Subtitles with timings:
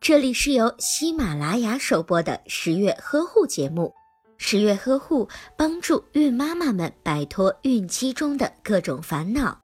[0.00, 3.94] 这里是由喜马拉雅首播的十月呵护节目。
[4.36, 9.60] 十月呵护帮助孕妈妈们摆脱孕期中的各种烦恼。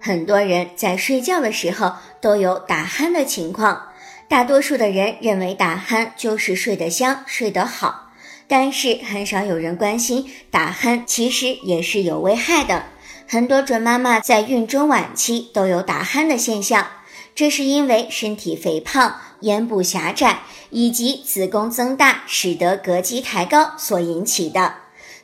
[0.00, 3.92] 很多人在睡觉的时候都有打鼾的情况，
[4.28, 8.12] 大多数的人认为打鼾就是睡得香、睡得好，
[8.48, 12.86] 但是很少有人关心打鼾其实也是有危害的。
[13.26, 16.86] 很多准妈妈在孕中晚期都有打鼾的现象，
[17.34, 24.74] 这是因为身体肥胖、咽部狭窄以及子宫增大，使得膈肌抬高所引起的。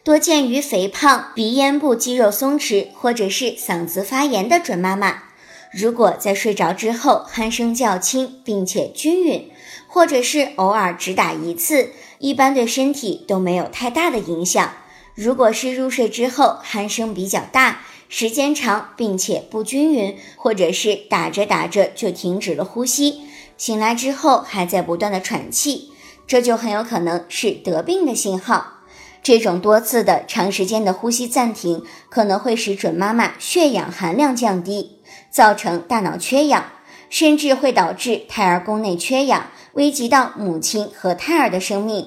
[0.02, 5.24] 多见于肥胖、鼻咽部肌肉松弛或者是嗓子发炎的准妈妈。
[5.70, 9.50] 如果在睡着之后鼾声较轻，并且均匀，
[9.86, 14.72] 或者是偶尔只打一次，一般对身体都没有太大的影响。
[15.18, 23.22] 如果是入睡之后鼾声比较大，时间长，并且不均匀，或者是打着打着就停止了呼吸，
[23.56, 25.90] 醒来之后还在不断的喘气，
[26.24, 28.74] 这就很有可能是得病的信号。
[29.20, 35.00] 这种多次的长时间的呼吸暂停，可能会使准妈妈血氧含量降低，
[35.32, 36.66] 造成大脑缺氧，
[37.10, 42.06] 甚至会导致胎儿宫内缺氧，危及到母亲和胎儿的生命，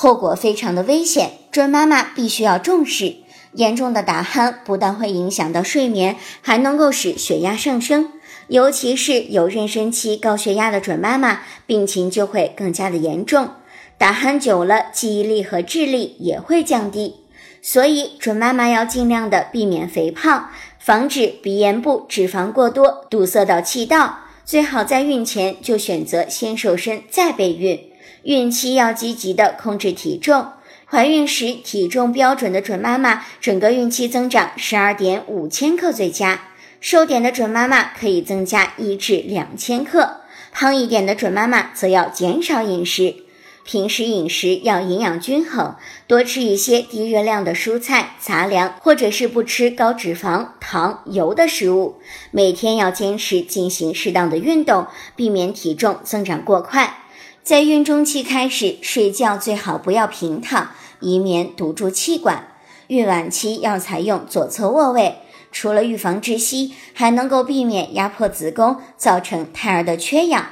[0.00, 1.32] 后果非常的危险。
[1.50, 3.16] 准妈妈必须要重视。
[3.54, 8.12] 严重的打鼾不但会影响到睡眠，还能够使血压上升，
[8.46, 13.48] 尤其是有妊娠期高血压的准妈妈，病情就会更加的严重。
[13.96, 17.16] 打鼾久了，记忆力和智力也会降低，
[17.60, 24.20] 所以准妈妈要尽量的避免肥胖，防止鼻咽部脂肪过多堵塞到气道。
[24.44, 27.87] 最好在孕前就选择先瘦身再备孕，
[28.22, 30.48] 孕期要积极的控制体重。
[30.90, 36.38] 怀孕时体重标准的准妈妈，整个孕期增长十二点五千克最佳；
[36.80, 43.16] 瘦点的准妈妈可以增加一至两千克；胖一点的准妈妈则要减少饮食。
[43.64, 45.76] 平时饮食要营养均衡，
[46.06, 51.98] 多吃一些低热量的蔬菜、杂粮，或者是不吃高脂肪、糖、油的食物。
[52.30, 57.02] 每天要坚持进行适当的运动，避免体重增长过快。
[57.48, 62.52] 在孕中期开始睡觉最好不要平躺，以免堵住气管。
[62.88, 65.20] 孕晚期要采用左侧卧位，
[65.50, 70.44] 除了预防窒息，还能够避免压迫子宫，造成胎儿的缺氧。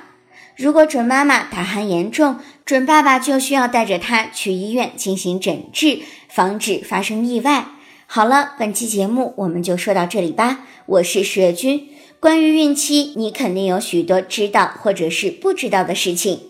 [0.57, 7.73] 如果准妈妈打鼾严重，准爸爸就需要带着她去医院进行诊治，防止发生意外。
[8.07, 10.61] 好了，本期节目我们就说到这里吧。
[10.87, 16.41] 我是十月君，关于孕期，你肯定有许多知道或者是不知道的事情。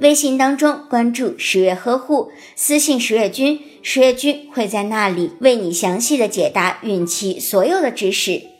[0.00, 8.53] 微信当中关注十月呵护，私信十月君，十月君会在那里为你详细的解答孕期所有的知识。